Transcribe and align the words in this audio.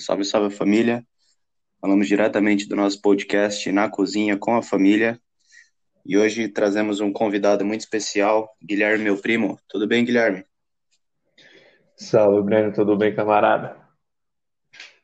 Salve, 0.00 0.24
salve 0.24 0.54
família. 0.54 1.06
Falamos 1.78 2.08
diretamente 2.08 2.66
do 2.66 2.74
nosso 2.74 3.00
podcast 3.02 3.70
Na 3.70 3.88
Cozinha 3.88 4.36
com 4.36 4.56
a 4.56 4.62
Família. 4.62 5.20
E 6.06 6.16
hoje 6.16 6.48
trazemos 6.48 7.00
um 7.00 7.12
convidado 7.12 7.66
muito 7.66 7.82
especial, 7.82 8.50
Guilherme, 8.64 9.04
meu 9.04 9.20
primo. 9.20 9.60
Tudo 9.68 9.86
bem, 9.86 10.02
Guilherme? 10.02 10.44
Salve, 11.94 12.42
Breno. 12.42 12.72
Tudo 12.72 12.96
bem, 12.96 13.14
camarada? 13.14 13.76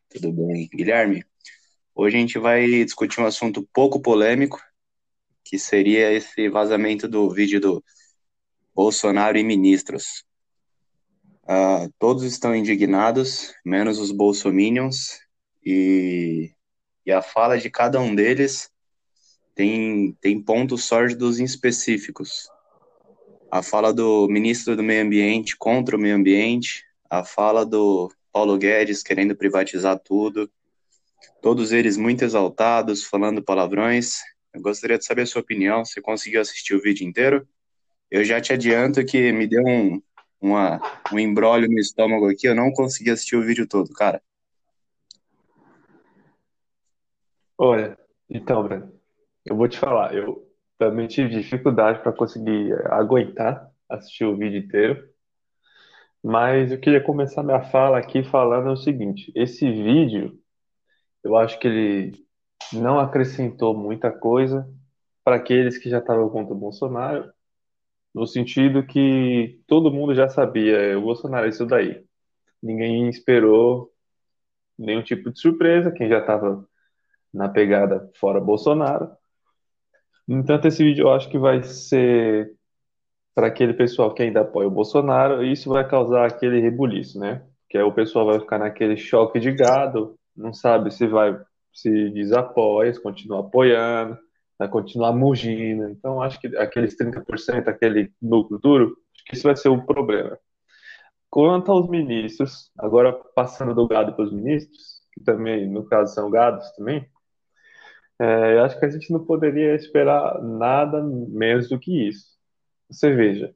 Tudo 0.09 0.33
bem. 0.33 0.67
Guilherme, 0.73 1.23
hoje 1.95 2.17
a 2.17 2.21
gente 2.21 2.39
vai 2.39 2.67
discutir 2.83 3.21
um 3.21 3.27
assunto 3.27 3.69
pouco 3.75 4.01
polêmico, 4.01 4.59
que 5.45 5.59
seria 5.59 6.11
esse 6.11 6.49
vazamento 6.49 7.07
do 7.07 7.29
vídeo 7.31 7.61
do 7.61 7.85
Bolsonaro 8.75 9.37
e 9.37 9.45
ministros. 9.45 10.26
Uh, 11.49 11.93
todos 11.99 12.25
estão 12.25 12.55
indignados, 12.55 13.55
menos 13.65 14.01
os 14.01 14.11
bolsominions, 14.11 15.21
e, 15.65 16.51
e 17.05 17.13
a 17.13 17.23
fala 17.23 17.57
de 17.57 17.71
cada 17.71 18.01
um 18.01 18.15
deles 18.15 18.69
tem, 19.55 20.13
tem 20.21 20.43
pontos 20.43 20.85
sórdidos 20.85 21.39
específicos. 21.39 22.49
A 23.51 23.63
fala 23.63 23.93
do 23.93 24.27
ministro 24.29 24.77
do 24.77 24.83
Meio 24.83 25.05
Ambiente 25.05 25.57
contra 25.57 25.97
o 25.97 26.01
meio 26.01 26.17
ambiente, 26.17 26.85
a 27.09 27.23
fala 27.23 27.65
do 27.65 28.13
Paulo 28.33 28.59
Guedes 28.59 29.03
querendo 29.03 29.37
privatizar 29.37 29.99
tudo, 29.99 30.51
todos 31.41 31.73
eles 31.73 31.97
muito 31.97 32.25
exaltados, 32.25 33.05
falando 33.05 33.43
palavrões. 33.43 34.17
Eu 34.53 34.61
gostaria 34.61 34.99
de 34.99 35.05
saber 35.05 35.23
a 35.23 35.27
sua 35.27 35.43
opinião. 35.43 35.85
Você 35.85 36.01
conseguiu 36.01 36.41
assistir 36.41 36.75
o 36.75 36.83
vídeo 36.83 37.07
inteiro? 37.07 37.49
Eu 38.11 38.25
já 38.25 38.41
te 38.41 38.53
adianto 38.53 39.05
que 39.05 39.33
me 39.33 39.47
deu 39.47 39.63
um, 39.65 40.03
uma, 40.41 40.81
um 41.13 41.19
embrólio 41.19 41.69
no 41.69 41.79
estômago 41.79 42.29
aqui, 42.29 42.47
eu 42.47 42.55
não 42.55 42.73
consegui 42.73 43.11
assistir 43.11 43.37
o 43.37 43.43
vídeo 43.43 43.67
todo, 43.67 43.93
cara. 43.93 44.21
Olha, 47.59 47.99
então, 48.29 48.63
Breno, 48.63 48.93
eu 49.45 49.57
vou 49.57 49.69
te 49.69 49.79
falar, 49.79 50.15
eu 50.15 50.47
também 50.79 51.07
tive 51.07 51.31
dificuldade 51.31 52.01
para 52.01 52.13
conseguir 52.13 52.75
aguentar 52.91 53.71
assistir 53.89 54.25
o 54.25 54.37
vídeo 54.37 54.59
inteiro, 54.59 55.09
mas 56.23 56.73
eu 56.73 56.81
queria 56.81 57.01
começar 57.01 57.43
minha 57.43 57.63
fala 57.71 57.99
aqui 57.99 58.25
falando 58.25 58.73
o 58.73 58.77
seguinte: 58.77 59.33
esse 59.35 59.71
vídeo, 59.71 60.39
eu 61.23 61.37
acho 61.37 61.59
que 61.59 61.69
ele 61.69 62.27
não 62.73 62.99
acrescentou 62.99 63.77
muita 63.77 64.11
coisa 64.11 64.69
para 65.25 65.37
aqueles 65.37 65.79
que 65.79 65.89
já 65.89 65.99
estavam 65.99 66.29
contra 66.29 66.53
o 66.53 66.59
Bolsonaro 66.59 67.33
no 68.17 68.27
sentido 68.27 68.83
que 68.83 69.61
todo 69.67 69.93
mundo 69.93 70.15
já 70.15 70.27
sabia, 70.27 70.99
o 70.99 71.03
Bolsonaro 71.03 71.45
é 71.45 71.51
isso 71.51 71.67
daí. 71.67 72.03
Ninguém 72.63 73.11
esperou 73.11 73.93
nenhum 74.79 75.03
tipo 75.03 75.31
de 75.31 75.39
surpresa, 75.39 75.91
quem 75.91 76.09
já 76.09 76.21
estava 76.21 76.67
na 77.33 77.47
pegada 77.47 78.11
fora 78.19 78.41
Bolsonaro. 78.41 79.11
No 80.27 80.39
entanto, 80.39 80.67
esse 80.67 80.83
vídeo 80.83 81.03
eu 81.03 81.13
acho 81.13 81.29
que 81.29 81.39
vai 81.39 81.63
ser 81.63 82.55
para 83.35 83.49
aquele 83.49 83.75
pessoal 83.75 84.15
que 84.15 84.23
ainda 84.23 84.41
apoia 84.41 84.67
o 84.67 84.71
Bolsonaro, 84.71 85.45
e 85.45 85.53
isso 85.53 85.69
vai 85.69 85.87
causar 85.87 86.25
aquele 86.25 86.59
rebuliço, 86.59 87.21
né? 87.21 87.47
Que 87.69 87.77
é 87.77 87.85
o 87.85 87.93
pessoal 87.93 88.25
vai 88.25 88.41
ficar 88.41 88.59
naquele 88.59 88.97
choque 88.97 89.39
de 89.39 89.53
gado, 89.53 90.19
não 90.35 90.55
sabe 90.55 90.91
se 90.91 91.07
vai 91.07 91.39
se 91.71 92.09
desapoia, 92.09 92.95
se 92.95 93.03
continua 93.03 93.41
apoiando, 93.41 94.17
vai 94.59 94.69
continuar 94.69 95.13
mugindo. 95.13 95.89
Então, 95.91 96.21
acho 96.23 96.41
que 96.41 96.49
aqueles 96.57 96.97
30%, 96.97 97.69
aquele 97.69 98.13
núcleo 98.21 98.59
duro, 98.59 98.97
acho 99.15 99.25
que 99.25 99.35
isso 99.35 99.45
vai 99.45 99.57
ser 99.57 99.69
um 99.69 99.85
problema. 99.85 100.39
Quanto 101.31 101.71
aos 101.73 101.89
ministros, 101.89 102.71
agora 102.79 103.13
passando 103.35 103.75
do 103.75 103.87
gado 103.87 104.15
para 104.15 104.25
os 104.25 104.33
ministros, 104.33 105.01
que 105.13 105.23
também, 105.23 105.69
no 105.69 105.85
caso, 105.85 106.15
são 106.15 106.31
gados 106.31 106.71
também, 106.73 107.07
é, 108.19 108.55
eu 108.55 108.65
acho 108.65 108.79
que 108.79 108.87
a 108.87 108.91
gente 108.91 109.13
não 109.13 109.25
poderia 109.25 109.75
esperar 109.75 110.43
nada 110.43 111.03
menos 111.03 111.69
do 111.69 111.79
que 111.79 112.09
isso. 112.09 112.37
Você 112.91 113.13
veja, 113.15 113.55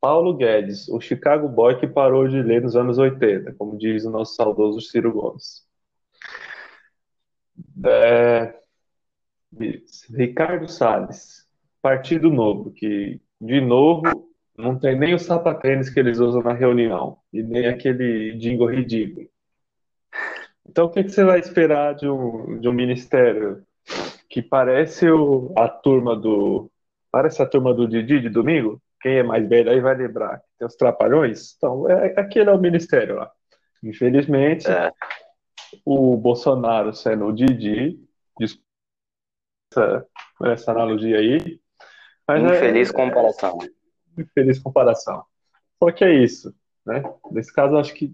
Paulo 0.00 0.34
Guedes, 0.36 0.88
o 0.88 1.00
Chicago 1.00 1.48
Boy 1.48 1.78
que 1.78 1.86
parou 1.86 2.26
de 2.26 2.42
ler 2.42 2.62
nos 2.62 2.74
anos 2.76 2.98
80, 2.98 3.54
como 3.54 3.78
diz 3.78 4.04
o 4.04 4.10
nosso 4.10 4.34
saudoso 4.34 4.80
Ciro 4.80 5.12
Gomes. 5.12 5.66
É, 7.84 8.61
Ricardo 10.10 10.68
Salles, 10.68 11.46
Partido 11.80 12.30
Novo, 12.30 12.72
que, 12.72 13.20
de 13.40 13.60
novo, 13.60 14.30
não 14.56 14.78
tem 14.78 14.98
nem 14.98 15.14
os 15.14 15.22
sapatênis 15.22 15.90
que 15.90 16.00
eles 16.00 16.18
usam 16.18 16.42
na 16.42 16.52
reunião, 16.52 17.18
e 17.32 17.42
nem 17.42 17.66
aquele 17.66 18.36
jingle 18.38 18.70
ridículo. 18.70 19.28
Então, 20.68 20.86
o 20.86 20.90
que, 20.90 21.02
que 21.04 21.10
você 21.10 21.24
vai 21.24 21.40
esperar 21.40 21.94
de 21.94 22.08
um, 22.08 22.58
de 22.60 22.68
um 22.68 22.72
ministério 22.72 23.64
que 24.28 24.40
parece 24.40 25.10
o, 25.10 25.52
a 25.56 25.68
turma 25.68 26.16
do. 26.16 26.70
Parece 27.10 27.42
a 27.42 27.46
turma 27.46 27.74
do 27.74 27.86
Didi 27.86 28.20
de 28.20 28.30
domingo? 28.30 28.80
Quem 29.00 29.16
é 29.18 29.22
mais 29.22 29.46
velho 29.46 29.70
aí 29.70 29.80
vai 29.80 29.94
lembrar. 29.94 30.40
Tem 30.58 30.66
os 30.66 30.76
trapalhões? 30.76 31.54
Então, 31.56 31.90
é, 31.90 32.14
aquele 32.18 32.48
é 32.48 32.52
o 32.52 32.60
ministério 32.60 33.16
lá. 33.16 33.30
Infelizmente, 33.82 34.70
é. 34.70 34.90
o 35.84 36.16
Bolsonaro 36.16 36.94
sendo 36.94 37.26
o 37.26 37.32
Didi, 37.32 37.98
essa, 39.72 40.06
essa 40.44 40.70
analogia 40.70 41.18
aí. 41.18 41.60
Mas 42.26 42.42
infeliz 42.42 42.90
é, 42.90 42.92
comparação. 42.92 43.58
É, 43.62 44.22
infeliz 44.22 44.58
comparação. 44.58 45.24
Só 45.82 45.90
que 45.90 46.04
é 46.04 46.14
isso. 46.14 46.54
Né? 46.86 47.02
Nesse 47.30 47.52
caso, 47.52 47.76
acho 47.76 47.94
que 47.94 48.12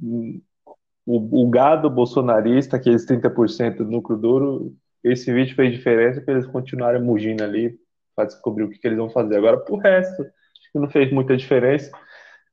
o, 1.06 1.42
o 1.44 1.50
gado 1.50 1.90
bolsonarista, 1.90 2.76
aqueles 2.76 3.06
30% 3.06 3.78
do 3.78 3.84
núcleo 3.84 4.18
duro, 4.18 4.76
esse 5.02 5.32
vídeo 5.32 5.54
fez 5.54 5.72
diferença 5.72 6.20
para 6.20 6.34
eles 6.34 6.46
continuarem 6.46 7.02
mugindo 7.02 7.42
ali 7.42 7.78
para 8.14 8.26
descobrir 8.26 8.64
o 8.64 8.70
que, 8.70 8.78
que, 8.78 8.86
eles 8.86 8.98
vão 8.98 9.08
fazer. 9.08 9.36
Agora, 9.36 9.58
pro 9.58 9.76
resto, 9.76 10.22
acho 10.22 10.72
que 10.72 10.78
não 10.78 10.90
fez 10.90 11.12
muita 11.12 11.36
diferença, 11.36 11.90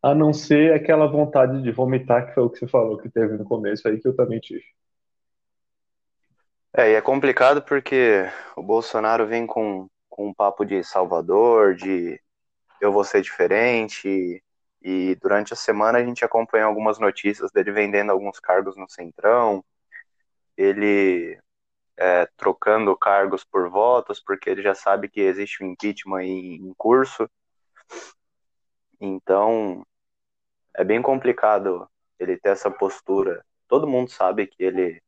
a 0.02 0.14
não 0.14 0.32
ser 0.32 0.74
aquela 0.74 1.08
vontade 1.08 1.62
de 1.64 1.72
vomitar, 1.72 2.28
que 2.28 2.36
foi 2.36 2.44
o 2.44 2.50
que 2.50 2.60
você 2.60 2.68
falou 2.68 2.98
que 2.98 3.10
teve 3.10 3.36
no 3.36 3.44
começo 3.44 3.88
aí, 3.88 4.00
que 4.00 4.08
eu 4.08 4.16
também 4.16 4.40
tive. 4.40 4.64
É, 6.78 6.92
e 6.92 6.96
é 6.96 7.02
complicado 7.02 7.62
porque 7.62 8.30
o 8.56 8.62
Bolsonaro 8.62 9.26
vem 9.26 9.48
com, 9.48 9.88
com 10.10 10.28
um 10.28 10.34
papo 10.34 10.66
de 10.66 10.84
Salvador, 10.84 11.74
de 11.74 12.20
eu 12.82 12.92
vou 12.92 13.04
ser 13.06 13.22
diferente, 13.22 14.44
e 14.82 15.16
durante 15.16 15.54
a 15.54 15.56
semana 15.56 16.00
a 16.00 16.04
gente 16.04 16.26
acompanha 16.26 16.66
algumas 16.66 17.00
notícias 17.00 17.50
dele 17.52 17.72
vendendo 17.72 18.12
alguns 18.12 18.42
cargos 18.42 18.76
no 18.76 18.90
Centrão, 18.90 19.64
ele 20.58 21.40
é, 21.98 22.26
trocando 22.38 22.98
cargos 22.98 23.46
por 23.46 23.70
votos, 23.70 24.20
porque 24.20 24.50
ele 24.50 24.62
já 24.62 24.76
sabe 24.76 25.08
que 25.10 25.22
existe 25.22 25.64
um 25.64 25.68
impeachment 25.72 26.24
em, 26.24 26.56
em 26.56 26.74
curso. 26.78 27.30
Então, 29.00 29.86
é 30.76 30.84
bem 30.84 31.02
complicado 31.02 31.90
ele 32.20 32.38
ter 32.38 32.50
essa 32.50 32.70
postura. 32.70 33.46
Todo 33.68 33.88
mundo 33.88 34.10
sabe 34.12 34.48
que 34.48 34.64
ele 34.64 35.02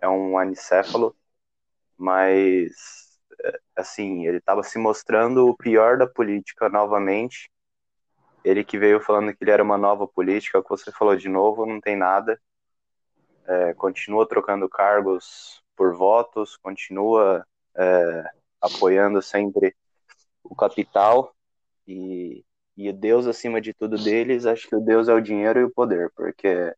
é 0.00 0.08
um 0.08 0.38
anicéfalo, 0.38 1.16
mas 1.96 3.18
é, 3.44 3.60
assim, 3.76 4.26
ele 4.26 4.38
estava 4.38 4.62
se 4.62 4.78
mostrando 4.78 5.46
o 5.48 5.56
pior 5.56 5.98
da 5.98 6.06
política 6.06 6.68
novamente. 6.68 7.50
Ele 8.44 8.64
que 8.64 8.78
veio 8.78 9.00
falando 9.00 9.34
que 9.34 9.42
ele 9.42 9.50
era 9.50 9.62
uma 9.62 9.78
nova 9.78 10.06
política, 10.06 10.58
o 10.58 10.62
que 10.62 10.70
você 10.70 10.92
falou 10.92 11.16
de 11.16 11.28
novo, 11.28 11.66
não 11.66 11.80
tem 11.80 11.96
nada. 11.96 12.40
É, 13.46 13.74
continua 13.74 14.28
trocando 14.28 14.68
cargos 14.68 15.62
por 15.76 15.94
votos, 15.94 16.56
continua 16.56 17.46
é, 17.76 18.24
apoiando 18.60 19.22
sempre 19.22 19.74
o 20.42 20.54
capital 20.54 21.34
e, 21.86 22.44
e 22.76 22.92
Deus 22.92 23.26
acima 23.26 23.60
de 23.60 23.72
tudo 23.72 23.96
deles, 23.96 24.46
acho 24.46 24.68
que 24.68 24.76
o 24.76 24.80
Deus 24.80 25.08
é 25.08 25.14
o 25.14 25.20
dinheiro 25.20 25.60
e 25.60 25.64
o 25.64 25.70
poder, 25.70 26.10
porque 26.14 26.74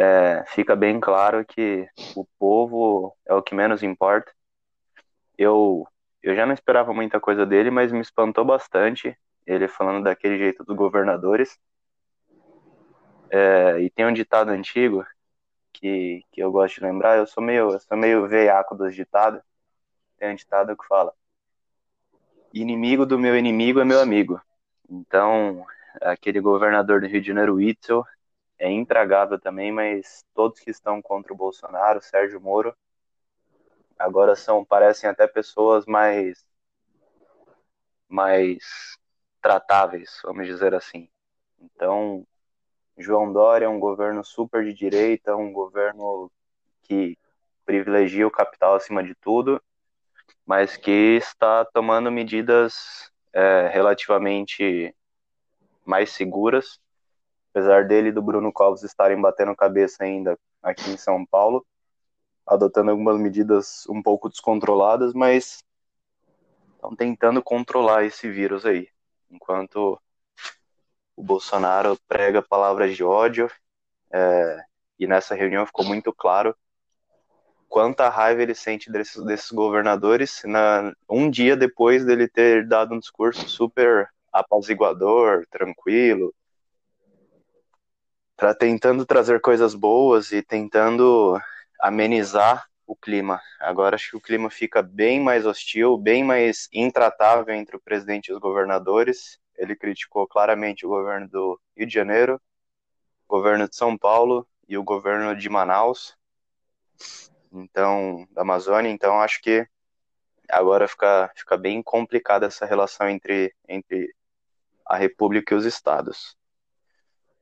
é, 0.00 0.42
fica 0.46 0.74
bem 0.74 0.98
claro 0.98 1.44
que 1.44 1.86
o 2.16 2.24
povo 2.38 3.14
é 3.26 3.34
o 3.34 3.42
que 3.42 3.54
menos 3.54 3.82
importa. 3.82 4.32
Eu, 5.36 5.86
eu 6.22 6.34
já 6.34 6.46
não 6.46 6.54
esperava 6.54 6.94
muita 6.94 7.20
coisa 7.20 7.44
dele, 7.44 7.70
mas 7.70 7.92
me 7.92 8.00
espantou 8.00 8.42
bastante 8.42 9.14
ele 9.46 9.68
falando 9.68 10.04
daquele 10.04 10.38
jeito 10.38 10.64
dos 10.64 10.74
governadores. 10.74 11.58
É, 13.28 13.78
e 13.80 13.90
tem 13.90 14.06
um 14.06 14.12
ditado 14.12 14.48
antigo 14.48 15.04
que, 15.70 16.24
que 16.32 16.42
eu 16.42 16.50
gosto 16.50 16.76
de 16.76 16.86
lembrar, 16.86 17.18
eu 17.18 17.26
sou 17.26 17.42
meio, 17.42 17.70
eu 17.70 17.80
sou 17.80 17.94
meio 17.94 18.26
veiaco 18.26 18.74
dos 18.74 18.94
ditados. 18.94 19.42
Tem 20.16 20.32
um 20.32 20.34
ditado 20.34 20.74
que 20.78 20.86
fala: 20.86 21.12
Inimigo 22.54 23.04
do 23.04 23.18
meu 23.18 23.36
inimigo 23.36 23.80
é 23.80 23.84
meu 23.84 24.00
amigo. 24.00 24.40
Então, 24.88 25.66
aquele 26.00 26.40
governador 26.40 27.02
do 27.02 27.06
Rio 27.06 27.20
de 27.20 27.28
Janeiro, 27.28 27.56
Witzel, 27.56 28.02
é 28.60 28.70
intragável 28.70 29.40
também, 29.40 29.72
mas 29.72 30.24
todos 30.34 30.60
que 30.60 30.70
estão 30.70 31.00
contra 31.00 31.32
o 31.32 31.36
Bolsonaro, 31.36 32.02
Sérgio 32.02 32.40
Moro, 32.40 32.76
agora 33.98 34.36
são 34.36 34.64
parecem 34.64 35.08
até 35.08 35.26
pessoas 35.26 35.86
mais 35.86 36.46
mais 38.06 38.98
tratáveis, 39.40 40.20
vamos 40.22 40.46
dizer 40.46 40.74
assim. 40.74 41.08
Então, 41.58 42.26
João 42.98 43.32
Dória 43.32 43.64
é 43.64 43.68
um 43.68 43.80
governo 43.80 44.22
super 44.22 44.62
de 44.64 44.74
direita, 44.74 45.34
um 45.36 45.52
governo 45.52 46.30
que 46.82 47.16
privilegia 47.64 48.26
o 48.26 48.30
capital 48.30 48.74
acima 48.74 49.02
de 49.02 49.14
tudo, 49.14 49.62
mas 50.44 50.76
que 50.76 51.16
está 51.16 51.64
tomando 51.64 52.10
medidas 52.10 53.10
é, 53.32 53.68
relativamente 53.68 54.94
mais 55.86 56.10
seguras, 56.10 56.78
apesar 57.50 57.86
dele 57.86 58.08
e 58.08 58.12
do 58.12 58.22
Bruno 58.22 58.52
Covas 58.52 58.82
estarem 58.82 59.20
batendo 59.20 59.54
cabeça 59.54 60.04
ainda 60.04 60.38
aqui 60.62 60.90
em 60.90 60.96
São 60.96 61.24
Paulo, 61.26 61.66
adotando 62.46 62.90
algumas 62.90 63.18
medidas 63.18 63.86
um 63.88 64.02
pouco 64.02 64.28
descontroladas, 64.28 65.12
mas 65.12 65.64
estão 66.74 66.94
tentando 66.96 67.42
controlar 67.42 68.04
esse 68.04 68.30
vírus 68.30 68.64
aí, 68.64 68.88
enquanto 69.30 70.00
o 71.16 71.22
Bolsonaro 71.22 71.98
prega 72.08 72.40
palavras 72.40 72.96
de 72.96 73.04
ódio, 73.04 73.50
é, 74.12 74.64
e 74.98 75.06
nessa 75.06 75.34
reunião 75.34 75.66
ficou 75.66 75.84
muito 75.84 76.12
claro 76.12 76.56
quanta 77.70 78.08
raiva 78.08 78.42
ele 78.42 78.54
sente 78.54 78.90
desses, 78.90 79.22
desses 79.24 79.50
governadores 79.52 80.42
na, 80.44 80.92
um 81.08 81.30
dia 81.30 81.56
depois 81.56 82.04
dele 82.04 82.26
ter 82.26 82.66
dado 82.66 82.92
um 82.94 82.98
discurso 82.98 83.48
super 83.48 84.10
apaziguador, 84.32 85.46
tranquilo, 85.48 86.34
tentando 88.58 89.04
trazer 89.04 89.40
coisas 89.40 89.74
boas 89.74 90.32
e 90.32 90.42
tentando 90.42 91.38
amenizar 91.78 92.66
o 92.86 92.96
clima. 92.96 93.40
Agora 93.60 93.94
acho 93.94 94.10
que 94.10 94.16
o 94.16 94.20
clima 94.20 94.50
fica 94.50 94.82
bem 94.82 95.20
mais 95.20 95.44
hostil, 95.46 95.96
bem 95.98 96.24
mais 96.24 96.68
intratável 96.72 97.54
entre 97.54 97.76
o 97.76 97.80
presidente 97.80 98.28
e 98.28 98.32
os 98.32 98.40
governadores. 98.40 99.38
Ele 99.56 99.76
criticou 99.76 100.26
claramente 100.26 100.86
o 100.86 100.88
governo 100.88 101.28
do 101.28 101.60
Rio 101.76 101.86
de 101.86 101.92
Janeiro, 101.92 102.40
o 103.28 103.36
governo 103.36 103.68
de 103.68 103.76
São 103.76 103.96
Paulo 103.96 104.46
e 104.66 104.78
o 104.78 104.82
governo 104.82 105.36
de 105.36 105.48
Manaus, 105.48 106.16
então 107.52 108.26
da 108.32 108.42
Amazônia. 108.42 108.90
Então 108.90 109.20
acho 109.20 109.40
que 109.42 109.66
agora 110.48 110.88
fica, 110.88 111.30
fica 111.36 111.56
bem 111.56 111.82
complicada 111.82 112.46
essa 112.46 112.66
relação 112.66 113.08
entre, 113.08 113.54
entre 113.68 114.12
a 114.86 114.96
República 114.96 115.54
e 115.54 115.56
os 115.58 115.64
estados. 115.64 116.39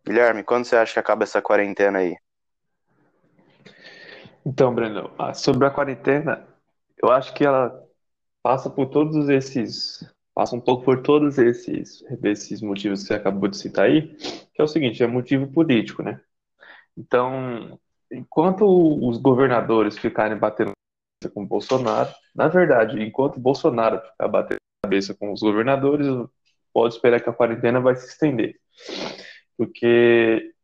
Guilherme, 0.08 0.42
quando 0.42 0.64
você 0.64 0.74
acha 0.74 0.94
que 0.94 0.98
acaba 0.98 1.24
essa 1.24 1.42
quarentena 1.42 1.98
aí? 1.98 2.16
Então, 4.44 4.74
Breno, 4.74 5.10
ah, 5.18 5.34
sobre 5.34 5.66
a 5.66 5.70
quarentena, 5.70 6.48
eu 7.02 7.10
acho 7.10 7.34
que 7.34 7.44
ela 7.44 7.78
passa 8.42 8.70
por 8.70 8.86
todos 8.86 9.28
esses, 9.28 10.10
passa 10.34 10.56
um 10.56 10.60
pouco 10.62 10.82
por 10.82 11.02
todos 11.02 11.36
esses, 11.36 12.02
esses 12.24 12.62
motivos 12.62 13.02
que 13.02 13.08
você 13.08 13.14
acabou 13.16 13.50
de 13.50 13.58
citar 13.58 13.84
aí, 13.84 14.16
que 14.54 14.62
é 14.62 14.64
o 14.64 14.66
seguinte, 14.66 15.02
é 15.02 15.06
motivo 15.06 15.46
político, 15.46 16.02
né? 16.02 16.18
Então, 16.96 17.78
enquanto 18.10 18.64
os 19.06 19.18
governadores 19.18 19.98
ficarem 19.98 20.38
batendo 20.38 20.72
com 21.34 21.42
o 21.42 21.46
Bolsonaro, 21.46 22.08
na 22.34 22.48
verdade, 22.48 22.98
enquanto 23.02 23.38
Bolsonaro 23.38 24.00
ficar 24.00 24.28
batendo 24.28 24.58
cabeça 24.82 25.14
com 25.14 25.34
os 25.34 25.42
governadores, 25.42 26.06
pode 26.72 26.94
esperar 26.94 27.20
que 27.20 27.28
a 27.28 27.34
quarentena 27.34 27.78
vai 27.78 27.94
se 27.94 28.08
estender. 28.08 28.58
Porque 29.58 30.54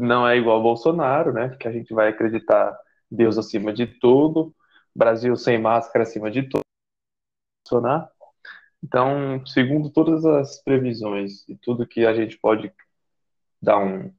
não 0.00 0.26
é 0.26 0.38
igual 0.38 0.56
ao 0.56 0.62
Bolsonaro, 0.62 1.32
né? 1.32 1.56
Que 1.60 1.68
a 1.68 1.72
gente 1.72 1.92
vai 1.92 2.08
acreditar 2.08 2.78
Deus 3.10 3.36
acima 3.36 3.72
de 3.72 3.86
tudo, 3.86 4.54
Brasil 4.94 5.36
sem 5.36 5.58
máscara 5.58 6.04
acima 6.04 6.30
de 6.30 6.44
tudo. 6.44 6.62
Bolsonaro. 7.68 8.08
Então, 8.82 9.44
segundo 9.46 9.90
todas 9.90 10.24
as 10.24 10.62
previsões 10.62 11.46
e 11.48 11.56
tudo 11.56 11.86
que 11.86 12.06
a 12.06 12.14
gente 12.14 12.38
pode 12.38 12.72
dar 13.60 13.78
um, 13.78 14.12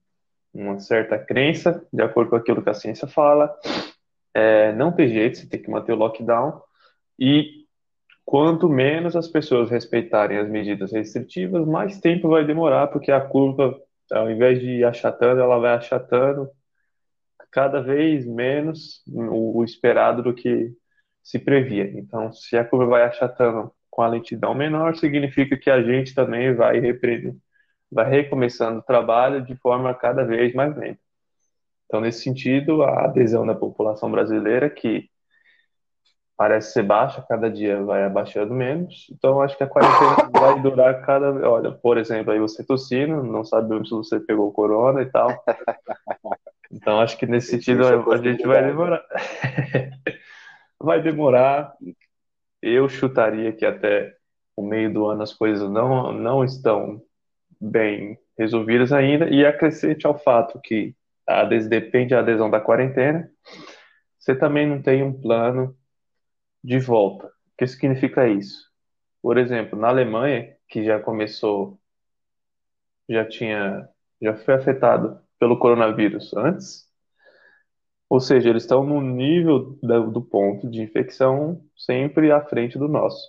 uma 0.53 0.79
certa 0.79 1.17
crença, 1.17 1.85
de 1.91 2.01
acordo 2.03 2.31
com 2.31 2.35
aquilo 2.35 2.61
que 2.61 2.69
a 2.69 2.73
ciência 2.73 3.07
fala, 3.07 3.55
é, 4.33 4.73
não 4.73 4.91
tem 4.91 5.07
jeito, 5.07 5.37
você 5.37 5.47
tem 5.47 5.61
que 5.61 5.69
manter 5.69 5.93
o 5.93 5.95
lockdown. 5.95 6.61
E 7.17 7.65
quanto 8.25 8.67
menos 8.67 9.15
as 9.15 9.27
pessoas 9.27 9.69
respeitarem 9.69 10.37
as 10.37 10.49
medidas 10.49 10.91
restritivas, 10.91 11.65
mais 11.65 11.99
tempo 11.99 12.27
vai 12.27 12.45
demorar, 12.45 12.87
porque 12.87 13.11
a 13.11 13.21
curva, 13.21 13.79
ao 14.11 14.29
invés 14.29 14.59
de 14.59 14.67
ir 14.67 14.85
achatando, 14.85 15.41
ela 15.41 15.59
vai 15.59 15.73
achatando 15.73 16.49
cada 17.51 17.81
vez 17.81 18.25
menos 18.25 19.03
o, 19.07 19.59
o 19.59 19.63
esperado 19.63 20.21
do 20.21 20.33
que 20.33 20.71
se 21.23 21.39
previa. 21.39 21.91
Então, 21.97 22.31
se 22.31 22.57
a 22.57 22.63
curva 22.63 22.85
vai 22.85 23.03
achatando 23.03 23.71
com 23.89 24.01
a 24.01 24.07
lentidão 24.07 24.53
menor, 24.53 24.95
significa 24.95 25.57
que 25.57 25.69
a 25.69 25.81
gente 25.81 26.13
também 26.13 26.53
vai 26.53 26.79
repreendendo, 26.79 27.37
vai 27.91 28.09
recomeçando 28.09 28.79
o 28.79 28.83
trabalho 28.83 29.43
de 29.43 29.55
forma 29.55 29.93
cada 29.93 30.23
vez 30.23 30.53
mais 30.53 30.75
lenta. 30.77 30.99
Então, 31.85 32.01
nesse 32.01 32.21
sentido, 32.21 32.83
a 32.83 33.05
adesão 33.05 33.45
da 33.45 33.55
população 33.55 34.11
brasileira, 34.11 34.69
que 34.69 35.09
parece 36.37 36.71
ser 36.71 36.83
baixa, 36.83 37.25
cada 37.27 37.49
dia 37.49 37.81
vai 37.81 38.03
abaixando 38.03 38.53
menos. 38.53 39.07
Então, 39.11 39.41
acho 39.41 39.57
que 39.57 39.63
a 39.63 39.67
quarentena 39.67 40.29
vai 40.31 40.61
durar 40.61 41.01
cada. 41.01 41.49
Olha, 41.49 41.71
por 41.71 41.97
exemplo, 41.97 42.31
aí 42.31 42.39
você 42.39 42.63
tossindo, 42.63 43.23
não 43.23 43.43
sabemos 43.43 43.89
se 43.89 43.95
você 43.95 44.19
pegou 44.19 44.53
corona 44.53 45.01
e 45.01 45.07
tal. 45.07 45.29
Então, 46.71 46.99
acho 46.99 47.17
que 47.17 47.25
nesse 47.25 47.51
sentido 47.51 47.87
a 47.87 48.17
gente 48.17 48.45
vai 48.45 48.63
demorar. 48.63 49.03
vai 50.79 51.01
demorar. 51.01 51.73
Eu 52.61 52.87
chutaria 52.87 53.51
que 53.51 53.65
até 53.65 54.13
o 54.55 54.61
meio 54.61 54.93
do 54.93 55.07
ano 55.07 55.23
as 55.23 55.33
coisas 55.33 55.69
não, 55.69 56.11
não 56.11 56.43
estão 56.43 57.01
bem 57.59 58.19
resolvidas 58.37 58.91
ainda. 58.91 59.29
E 59.29 59.45
acrescente 59.45 60.05
ao 60.05 60.17
fato 60.19 60.59
que 60.61 60.93
a, 61.27 61.43
depende 61.45 62.13
da 62.13 62.19
adesão 62.19 62.49
da 62.49 62.59
quarentena, 62.59 63.29
você 64.19 64.35
também 64.35 64.67
não 64.67 64.81
tem 64.81 65.01
um 65.01 65.13
plano 65.13 65.75
de 66.67 66.79
volta. 66.79 67.27
O 67.27 67.31
que 67.57 67.65
significa 67.65 68.27
isso? 68.27 68.67
Por 69.21 69.37
exemplo, 69.37 69.79
na 69.79 69.87
Alemanha, 69.87 70.53
que 70.67 70.83
já 70.83 70.99
começou, 70.99 71.79
já 73.09 73.23
tinha, 73.25 73.87
já 74.21 74.35
foi 74.35 74.55
afetado 74.55 75.17
pelo 75.39 75.57
coronavírus 75.57 76.33
antes, 76.35 76.85
ou 78.09 78.19
seja, 78.19 78.49
eles 78.49 78.63
estão 78.63 78.85
no 78.85 78.99
nível 78.99 79.79
do 80.11 80.21
ponto 80.21 80.69
de 80.69 80.81
infecção 80.81 81.61
sempre 81.73 82.33
à 82.33 82.41
frente 82.41 82.77
do 82.77 82.89
nosso. 82.89 83.25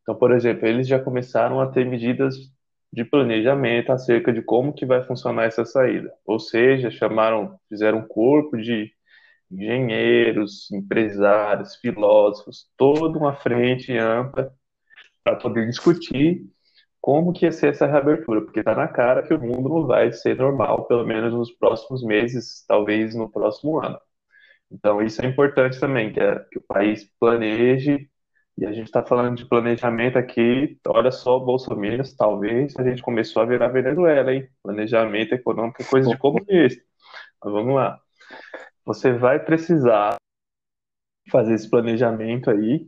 Então, 0.00 0.14
por 0.14 0.32
exemplo, 0.32 0.66
eles 0.66 0.88
já 0.88 0.98
começaram 0.98 1.60
a 1.60 1.66
ter 1.66 1.84
medidas 1.84 2.34
de 2.90 3.04
planejamento 3.04 3.92
acerca 3.92 4.32
de 4.32 4.40
como 4.40 4.72
que 4.72 4.86
vai 4.86 5.02
funcionar 5.02 5.44
essa 5.44 5.66
saída. 5.66 6.10
Ou 6.24 6.38
seja, 6.38 6.90
chamaram, 6.90 7.58
fizeram 7.68 7.98
um 7.98 8.08
corpo 8.08 8.56
de 8.56 8.90
engenheiros, 9.50 10.70
empresários, 10.72 11.76
filósofos, 11.76 12.68
toda 12.76 13.18
uma 13.18 13.34
frente 13.34 13.96
ampla 13.96 14.52
para 15.22 15.36
poder 15.36 15.66
discutir 15.66 16.46
como 17.00 17.32
que 17.32 17.44
ia 17.44 17.52
ser 17.52 17.68
essa 17.70 17.86
reabertura, 17.86 18.40
porque 18.42 18.60
está 18.60 18.74
na 18.74 18.88
cara 18.88 19.22
que 19.22 19.34
o 19.34 19.40
mundo 19.40 19.68
não 19.68 19.86
vai 19.86 20.12
ser 20.12 20.36
normal, 20.36 20.86
pelo 20.86 21.06
menos 21.06 21.34
nos 21.34 21.52
próximos 21.52 22.02
meses, 22.02 22.64
talvez 22.66 23.14
no 23.14 23.30
próximo 23.30 23.78
ano. 23.84 23.98
Então 24.70 25.02
isso 25.02 25.22
é 25.22 25.26
importante 25.26 25.78
também, 25.78 26.12
que, 26.12 26.20
é, 26.20 26.38
que 26.50 26.58
o 26.58 26.62
país 26.62 27.04
planeje, 27.20 28.08
e 28.56 28.64
a 28.66 28.72
gente 28.72 28.86
está 28.86 29.04
falando 29.04 29.36
de 29.36 29.46
planejamento 29.46 30.16
aqui, 30.18 30.78
olha 30.86 31.10
só, 31.10 31.38
Bolsonaro, 31.38 32.02
talvez 32.16 32.74
a 32.78 32.84
gente 32.84 33.02
começou 33.02 33.42
a 33.42 33.46
virar 33.46 33.68
Venezuela, 33.68 34.32
hein? 34.32 34.48
Planejamento 34.62 35.34
econômico 35.34 35.82
é 35.82 35.84
coisa 35.84 36.08
de 36.08 36.16
comunista. 36.18 36.82
Mas 37.42 37.52
vamos 37.52 37.74
lá 37.74 38.00
você 38.84 39.12
vai 39.12 39.38
precisar 39.38 40.16
fazer 41.30 41.54
esse 41.54 41.68
planejamento 41.68 42.50
aí, 42.50 42.86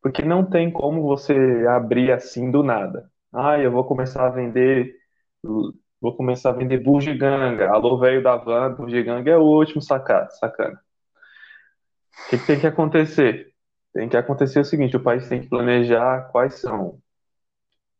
porque 0.00 0.22
não 0.22 0.48
tem 0.48 0.70
como 0.70 1.02
você 1.02 1.34
abrir 1.68 2.12
assim 2.12 2.50
do 2.50 2.62
nada. 2.62 3.10
Ah, 3.32 3.58
eu 3.58 3.70
vou 3.70 3.84
começar 3.84 4.26
a 4.26 4.30
vender, 4.30 4.94
vou 6.00 6.16
começar 6.16 6.50
a 6.50 6.54
vender 6.54 6.78
bugiganga. 6.78 7.68
Alô, 7.70 7.98
velho 7.98 8.22
da 8.22 8.36
van, 8.36 8.74
bugiganga 8.74 9.30
é 9.30 9.36
o 9.36 9.42
último 9.42 9.80
sacado, 9.82 10.30
sacana. 10.38 10.80
O 12.26 12.30
que, 12.30 12.38
tem 12.38 12.60
que 12.60 12.66
acontecer? 12.66 13.52
Tem 13.92 14.08
que 14.08 14.16
acontecer 14.16 14.60
o 14.60 14.64
seguinte, 14.64 14.96
o 14.96 15.02
país 15.02 15.28
tem 15.28 15.40
que 15.40 15.48
planejar 15.48 16.30
quais 16.30 16.54
são 16.54 16.98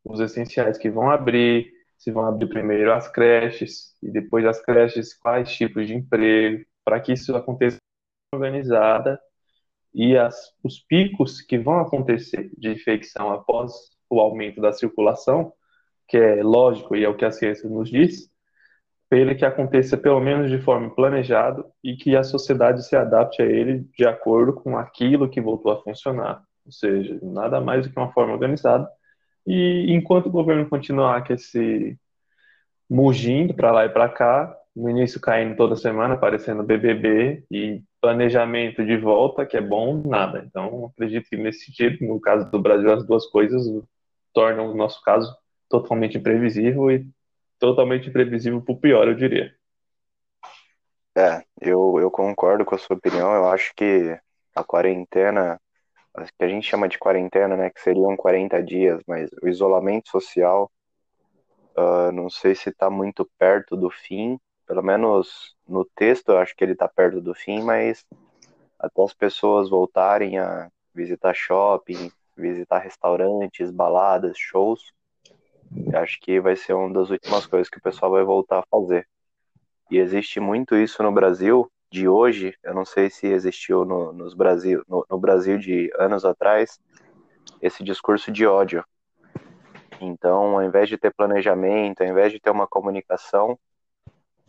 os 0.03 0.19
essenciais 0.19 0.77
que 0.77 0.89
vão 0.89 1.09
abrir, 1.09 1.71
se 1.97 2.11
vão 2.11 2.25
abrir 2.25 2.47
primeiro 2.47 2.91
as 2.93 3.07
creches, 3.07 3.95
e 4.01 4.11
depois 4.11 4.43
das 4.43 4.61
creches, 4.61 5.13
quais 5.13 5.51
tipos 5.51 5.87
de 5.87 5.95
emprego, 5.95 6.65
para 6.83 6.99
que 6.99 7.13
isso 7.13 7.35
aconteça 7.35 7.77
organizada 8.33 9.19
e 9.93 10.17
as, 10.17 10.53
os 10.63 10.79
picos 10.79 11.41
que 11.41 11.57
vão 11.57 11.79
acontecer 11.79 12.49
de 12.57 12.71
infecção 12.71 13.31
após 13.31 13.71
o 14.09 14.19
aumento 14.19 14.59
da 14.59 14.71
circulação, 14.71 15.53
que 16.07 16.17
é 16.17 16.43
lógico 16.43 16.95
e 16.95 17.03
é 17.03 17.09
o 17.09 17.15
que 17.15 17.25
a 17.25 17.31
ciência 17.31 17.69
nos 17.69 17.89
diz, 17.89 18.31
ele 19.11 19.35
que 19.35 19.45
aconteça 19.45 19.95
pelo 19.95 20.19
menos 20.19 20.49
de 20.49 20.59
forma 20.59 20.89
planejada 20.89 21.63
e 21.83 21.95
que 21.95 22.15
a 22.15 22.23
sociedade 22.23 22.85
se 22.85 22.95
adapte 22.95 23.41
a 23.41 23.45
ele 23.45 23.87
de 23.95 24.05
acordo 24.05 24.53
com 24.53 24.77
aquilo 24.77 25.29
que 25.29 25.41
voltou 25.41 25.71
a 25.71 25.81
funcionar. 25.81 26.43
Ou 26.65 26.71
seja, 26.71 27.19
nada 27.21 27.61
mais 27.61 27.85
do 27.85 27.93
que 27.93 27.99
uma 27.99 28.11
forma 28.11 28.33
organizada. 28.33 28.89
E 29.45 29.93
enquanto 29.93 30.27
o 30.27 30.31
governo 30.31 30.67
continuar 30.67 31.25
com 31.25 31.33
esse 31.33 31.97
mugindo 32.89 33.53
para 33.53 33.71
lá 33.71 33.85
e 33.85 33.89
para 33.89 34.09
cá, 34.09 34.57
no 34.75 34.89
início 34.89 35.21
caindo 35.21 35.55
toda 35.55 35.75
semana, 35.75 36.15
aparecendo 36.15 36.63
BBB 36.63 37.45
e 37.51 37.83
planejamento 38.01 38.83
de 38.83 38.97
volta, 38.97 39.45
que 39.45 39.55
é 39.55 39.61
bom, 39.61 40.01
nada. 40.05 40.43
Então, 40.45 40.91
acredito 40.93 41.29
que 41.29 41.37
nesse 41.37 41.65
sentido, 41.65 42.05
no 42.05 42.19
caso 42.19 42.49
do 42.49 42.59
Brasil, 42.59 42.91
as 42.91 43.05
duas 43.05 43.25
coisas 43.27 43.63
tornam 44.33 44.71
o 44.71 44.75
nosso 44.75 45.01
caso 45.03 45.35
totalmente 45.69 46.17
imprevisível 46.17 46.89
e 46.89 47.07
totalmente 47.59 48.09
imprevisível 48.09 48.61
para 48.61 48.73
o 48.73 48.79
pior, 48.79 49.07
eu 49.07 49.15
diria. 49.15 49.53
É, 51.15 51.43
eu, 51.61 51.99
eu 51.99 52.09
concordo 52.09 52.65
com 52.65 52.73
a 52.73 52.77
sua 52.77 52.95
opinião. 52.95 53.31
Eu 53.33 53.47
acho 53.47 53.71
que 53.75 54.17
a 54.55 54.63
quarentena, 54.63 55.59
que 56.37 56.43
a 56.43 56.47
gente 56.47 56.67
chama 56.67 56.89
de 56.89 56.97
quarentena, 56.97 57.55
né, 57.55 57.69
que 57.69 57.79
seriam 57.79 58.15
40 58.17 58.61
dias, 58.63 59.01
mas 59.07 59.29
o 59.41 59.47
isolamento 59.47 60.09
social, 60.09 60.71
uh, 61.77 62.11
não 62.11 62.29
sei 62.29 62.55
se 62.55 62.69
está 62.69 62.89
muito 62.89 63.29
perto 63.37 63.75
do 63.75 63.89
fim, 63.91 64.39
pelo 64.65 64.81
menos 64.81 65.55
no 65.67 65.85
texto 65.95 66.29
eu 66.29 66.37
acho 66.37 66.55
que 66.55 66.63
ele 66.63 66.73
está 66.73 66.87
perto 66.87 67.21
do 67.21 67.33
fim, 67.33 67.61
mas 67.61 68.05
até 68.79 69.03
as 69.03 69.13
pessoas 69.13 69.69
voltarem 69.69 70.37
a 70.37 70.69
visitar 70.93 71.33
shopping, 71.33 72.11
visitar 72.35 72.79
restaurantes, 72.79 73.71
baladas, 73.71 74.37
shows, 74.37 74.93
acho 75.95 76.19
que 76.19 76.39
vai 76.39 76.55
ser 76.55 76.73
uma 76.73 76.93
das 76.93 77.09
últimas 77.09 77.45
coisas 77.45 77.69
que 77.69 77.77
o 77.77 77.81
pessoal 77.81 78.11
vai 78.11 78.23
voltar 78.23 78.59
a 78.59 78.65
fazer. 78.69 79.07
E 79.89 79.97
existe 79.97 80.39
muito 80.39 80.75
isso 80.75 81.01
no 81.03 81.11
Brasil 81.11 81.69
de 81.91 82.07
hoje, 82.07 82.57
eu 82.63 82.73
não 82.73 82.85
sei 82.85 83.09
se 83.09 83.27
existiu 83.27 83.85
no, 83.85 84.11
nos 84.11 84.33
Brasil, 84.33 84.83
no, 84.87 85.05
no 85.07 85.19
Brasil 85.19 85.59
de 85.59 85.91
anos 85.95 86.25
atrás, 86.25 86.79
esse 87.61 87.83
discurso 87.83 88.31
de 88.31 88.47
ódio. 88.47 88.83
Então, 90.01 90.55
ao 90.55 90.63
invés 90.63 90.89
de 90.89 90.97
ter 90.97 91.13
planejamento, 91.13 92.01
ao 92.01 92.07
invés 92.07 92.31
de 92.31 92.39
ter 92.39 92.49
uma 92.49 92.67
comunicação, 92.67 93.59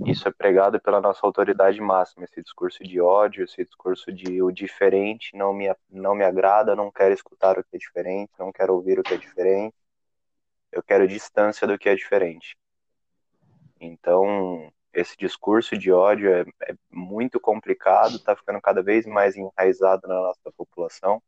isso 0.00 0.26
é 0.28 0.32
pregado 0.32 0.80
pela 0.80 1.00
nossa 1.00 1.24
autoridade 1.24 1.80
máxima, 1.80 2.24
esse 2.24 2.42
discurso 2.42 2.82
de 2.82 3.00
ódio, 3.00 3.44
esse 3.44 3.64
discurso 3.64 4.12
de 4.12 4.42
o 4.42 4.50
diferente 4.50 5.36
não 5.36 5.52
me, 5.52 5.72
não 5.88 6.14
me 6.14 6.24
agrada, 6.24 6.74
não 6.74 6.90
quero 6.90 7.14
escutar 7.14 7.58
o 7.58 7.64
que 7.64 7.76
é 7.76 7.78
diferente, 7.78 8.32
não 8.38 8.52
quero 8.52 8.74
ouvir 8.74 8.98
o 8.98 9.02
que 9.02 9.14
é 9.14 9.16
diferente, 9.16 9.74
eu 10.72 10.82
quero 10.82 11.06
distância 11.06 11.66
do 11.66 11.78
que 11.78 11.88
é 11.88 11.94
diferente. 11.94 12.56
Então, 13.80 14.72
esse 14.92 15.16
discurso 15.16 15.78
de 15.78 15.92
ódio 15.92 16.32
é, 16.32 16.44
é 16.68 16.74
muito 16.90 17.38
complicado, 17.38 18.16
está 18.16 18.34
ficando 18.34 18.60
cada 18.60 18.82
vez 18.82 19.06
mais 19.06 19.36
enraizado 19.36 20.08
na 20.08 20.14
nossa 20.14 20.50
população. 20.56 21.22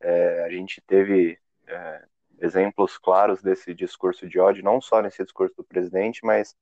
É, 0.00 0.44
a 0.44 0.50
gente 0.50 0.80
teve 0.80 1.38
é, 1.66 2.04
exemplos 2.40 2.98
claros 2.98 3.40
desse 3.40 3.72
discurso 3.72 4.28
de 4.28 4.40
ódio, 4.40 4.64
não 4.64 4.80
só 4.80 5.00
nesse 5.00 5.22
discurso 5.22 5.54
do 5.56 5.64
presidente, 5.64 6.20
mas 6.24 6.56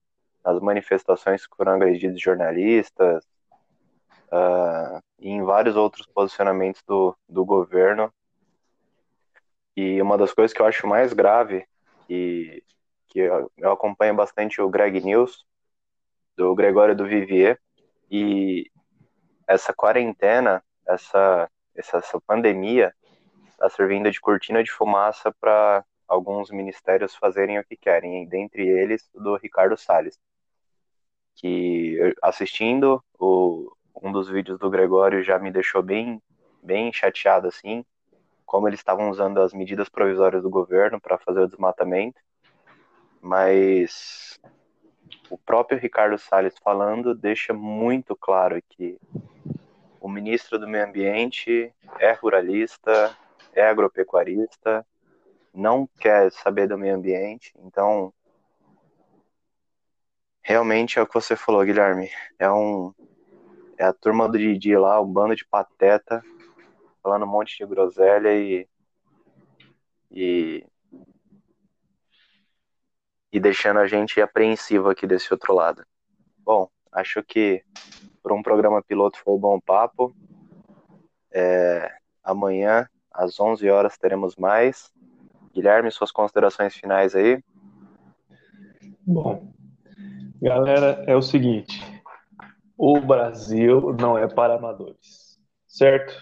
nas 0.45 0.61
manifestações 0.61 1.47
que 1.47 1.57
foram 1.57 1.73
agredidos 1.73 2.21
jornalistas 2.21 3.25
uh, 4.31 5.03
e 5.19 5.29
em 5.29 5.43
vários 5.43 5.77
outros 5.77 6.07
posicionamentos 6.07 6.83
do, 6.87 7.17
do 7.29 7.45
governo. 7.45 8.13
E 9.77 10.01
uma 10.01 10.19
das 10.19 10.33
coisas 10.33 10.53
que 10.53 10.61
eu 10.61 10.67
acho 10.67 10.87
mais 10.87 11.13
grave, 11.13 11.67
que, 12.07 12.63
que 13.09 13.21
eu, 13.21 13.51
eu 13.57 13.73
acompanho 13.73 14.15
bastante 14.15 14.61
o 14.61 14.69
Greg 14.69 15.01
News, 15.01 15.45
do 16.37 16.55
Gregório 16.55 16.97
do 16.97 17.07
Vivier, 17.07 17.59
e 18.11 18.71
essa 19.47 19.73
quarentena, 19.73 20.63
essa, 20.87 21.51
essa, 21.75 21.99
essa 21.99 22.21
pandemia, 22.21 22.95
está 23.51 23.69
servindo 23.69 24.11
de 24.11 24.21
cortina 24.21 24.63
de 24.63 24.71
fumaça 24.71 25.33
para 25.41 25.85
alguns 26.09 26.51
ministérios 26.51 27.15
fazerem 27.15 27.59
o 27.59 27.65
que 27.65 27.77
querem, 27.77 28.27
dentre 28.27 28.67
eles 28.67 29.09
do 29.15 29.37
Ricardo 29.37 29.77
Salles 29.77 30.19
que 31.41 32.15
assistindo 32.21 33.03
o, 33.19 33.73
um 34.03 34.13
dos 34.13 34.29
vídeos 34.29 34.59
do 34.59 34.69
Gregório 34.69 35.23
já 35.23 35.39
me 35.39 35.51
deixou 35.51 35.83
bem, 35.83 36.21
bem 36.63 36.93
chateado 36.93 37.49
assim, 37.49 37.83
como 38.45 38.69
eles 38.69 38.81
estavam 38.81 39.09
usando 39.09 39.41
as 39.41 39.55
medidas 39.55 39.89
provisórias 39.89 40.43
do 40.43 40.51
governo 40.51 41.01
para 41.01 41.17
fazer 41.17 41.41
o 41.41 41.49
desmatamento, 41.49 42.21
mas 43.23 44.39
o 45.31 45.39
próprio 45.39 45.79
Ricardo 45.79 46.19
Salles 46.19 46.55
falando 46.63 47.15
deixa 47.15 47.55
muito 47.55 48.15
claro 48.15 48.61
que 48.69 48.99
o 49.99 50.09
ministro 50.09 50.59
do 50.59 50.69
Meio 50.69 50.85
Ambiente 50.85 51.73
é 51.99 52.13
ruralista, 52.13 53.17
é 53.55 53.63
agropecuarista, 53.67 54.85
não 55.55 55.89
quer 55.99 56.31
saber 56.33 56.69
do 56.69 56.79
meio 56.79 56.95
ambiente, 56.95 57.53
então 57.65 58.13
realmente 60.43 60.99
é 60.99 61.03
o 61.03 61.07
que 61.07 61.15
você 61.15 61.37
falou, 61.37 61.65
Guilherme. 61.65 62.11
É 62.39 62.51
um. 62.51 62.93
É 63.79 63.85
a 63.85 63.93
turma 63.93 64.29
do 64.29 64.39
Didi 64.39 64.77
lá, 64.77 65.01
um 65.01 65.11
bando 65.11 65.35
de 65.35 65.45
pateta, 65.45 66.23
falando 67.03 67.25
um 67.25 67.29
monte 67.29 67.57
de 67.59 67.67
groselha 67.67 68.35
e. 68.35 68.69
E. 70.11 70.67
E 73.33 73.39
deixando 73.39 73.79
a 73.79 73.87
gente 73.87 74.21
apreensivo 74.21 74.91
aqui 74.91 75.07
desse 75.07 75.33
outro 75.33 75.55
lado. 75.55 75.85
Bom, 76.39 76.69
acho 76.91 77.23
que 77.23 77.63
para 78.23 78.35
um 78.35 78.43
programa 78.43 78.83
piloto 78.83 79.19
foi 79.19 79.35
um 79.35 79.39
bom 79.39 79.61
papo. 79.61 80.15
É, 81.33 81.97
amanhã, 82.25 82.89
às 83.13 83.39
11 83.39 83.69
horas, 83.71 83.97
teremos 83.97 84.35
mais. 84.35 84.93
Guilherme, 85.55 85.91
suas 85.91 86.11
considerações 86.11 86.75
finais 86.75 87.15
aí? 87.15 87.43
Bom, 89.07 89.53
Galera, 90.41 91.05
é 91.07 91.15
o 91.15 91.23
seguinte: 91.23 91.81
o 92.77 93.01
Brasil 93.01 93.95
não 93.99 94.17
é 94.17 94.27
para 94.29 94.55
amadores, 94.55 95.39
certo? 95.67 96.15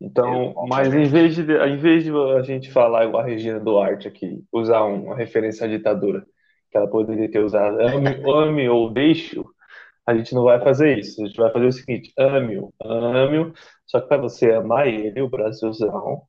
Então, 0.00 0.54
mas 0.68 0.92
em 0.92 1.04
vez 1.04 1.34
de, 1.34 1.42
em 1.42 1.76
vez 1.76 2.04
de 2.04 2.10
a 2.10 2.42
gente 2.42 2.70
falar 2.70 3.06
igual 3.06 3.22
a 3.22 3.26
Regina 3.26 3.58
Duarte 3.58 4.06
aqui, 4.06 4.44
usar 4.52 4.82
uma 4.84 5.16
referência 5.16 5.66
à 5.66 5.68
ditadura, 5.68 6.26
que 6.70 6.76
ela 6.76 6.88
poderia 6.88 7.30
ter 7.30 7.42
usado 7.42 7.80
ame, 7.80 8.22
ame 8.30 8.68
ou 8.68 8.90
deixe 8.90 9.40
a 10.06 10.14
gente 10.14 10.34
não 10.34 10.44
vai 10.44 10.60
fazer 10.60 10.98
isso. 10.98 11.20
A 11.20 11.26
gente 11.26 11.36
vai 11.36 11.52
fazer 11.52 11.66
o 11.66 11.72
seguinte: 11.72 12.12
ame-o, 12.16 12.72
ame-o, 12.80 13.52
só 13.84 14.00
que 14.00 14.08
para 14.08 14.18
você 14.18 14.52
amar 14.52 14.86
ele, 14.86 15.20
o 15.20 15.28
Brasilzão, 15.28 16.22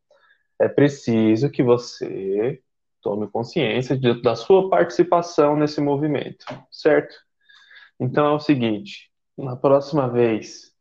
é 0.60 0.68
preciso 0.68 1.52
que 1.52 1.62
você 1.62 2.60
Tome 3.08 3.26
consciência 3.30 3.98
de, 3.98 4.22
da 4.22 4.36
sua 4.36 4.70
participação 4.70 5.56
nesse 5.56 5.80
movimento, 5.80 6.46
certo? 6.70 7.16
Então 7.98 8.28
é 8.28 8.32
o 8.34 8.40
seguinte: 8.40 9.10
na 9.38 9.56
próxima 9.56 10.10
vez 10.10 10.74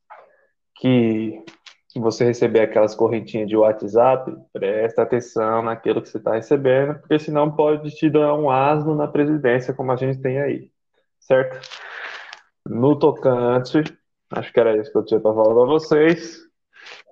que 0.75 1.40
você 1.95 2.25
receber 2.25 2.62
aquelas 2.62 2.97
correntinhas 2.97 3.49
de 3.49 3.56
WhatsApp, 3.56 4.37
presta 4.52 5.02
atenção 5.02 5.62
naquilo 5.62 6.02
que 6.02 6.09
você 6.09 6.18
está 6.18 6.35
recebendo, 6.35 6.99
porque 6.99 7.16
senão 7.21 7.54
pode 7.54 7.95
te 7.95 8.11
dar 8.11 8.35
um 8.35 8.50
asno 8.50 8.97
na 8.97 9.06
presidência, 9.06 9.73
como 9.73 9.92
a 9.92 9.97
gente 9.97 10.21
tem 10.21 10.40
aí, 10.40 10.68
certo? 11.21 11.61
No 12.68 12.99
tocante, 12.99 13.85
acho 14.33 14.52
que 14.52 14.59
era 14.59 14.76
isso 14.76 14.90
que 14.90 14.99
eu 14.99 15.04
tinha 15.04 15.21
para 15.21 15.33
falar 15.33 15.54
para 15.54 15.64
vocês. 15.64 16.40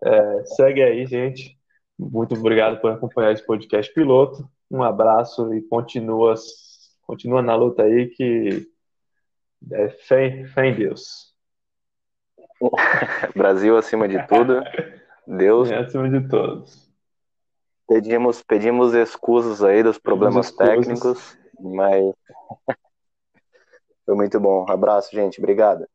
É, 0.03 0.45
segue 0.57 0.83
aí, 0.83 1.07
gente. 1.07 1.57
Muito 1.97 2.35
obrigado 2.35 2.81
por 2.81 2.91
acompanhar 2.91 3.31
esse 3.31 3.47
podcast 3.47 3.95
piloto. 3.95 4.53
Um 4.75 4.83
abraço 4.83 5.55
e 5.55 5.63
continua, 5.63 6.35
continua 7.03 7.41
na 7.41 7.55
luta 7.55 7.85
aí 7.85 8.09
que 8.09 8.69
é 9.71 9.89
fé, 9.89 10.45
fé 10.47 10.67
em 10.67 10.75
Deus. 10.75 11.33
Brasil 13.37 13.77
acima 13.77 14.09
de 14.09 14.21
tudo. 14.27 14.61
Deus. 15.25 15.71
É 15.71 15.79
acima 15.79 16.11
de 16.11 16.29
todos. 16.29 16.93
Pedimos, 17.87 18.43
pedimos 18.43 18.95
excusas 18.95 19.63
aí 19.63 19.81
dos 19.81 19.97
problemas 19.97 20.51
técnicos, 20.51 21.39
mas 21.61 22.13
foi 24.05 24.17
muito 24.17 24.41
bom. 24.41 24.67
Abraço, 24.69 25.15
gente. 25.15 25.39
Obrigado. 25.39 25.87